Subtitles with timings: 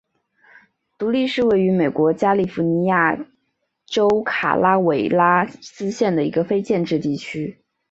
[0.97, 3.23] 独立是位于美国加利福尼亚
[3.85, 7.59] 州卡拉韦拉斯县的一个非建制地区。